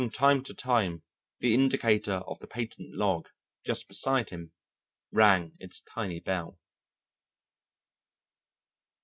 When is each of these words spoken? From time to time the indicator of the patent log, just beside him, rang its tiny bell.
From 0.01 0.09
time 0.09 0.41
to 0.45 0.55
time 0.55 1.03
the 1.41 1.53
indicator 1.53 2.23
of 2.25 2.39
the 2.39 2.47
patent 2.47 2.95
log, 2.95 3.29
just 3.63 3.87
beside 3.87 4.31
him, 4.31 4.51
rang 5.11 5.53
its 5.59 5.79
tiny 5.81 6.19
bell. 6.19 6.57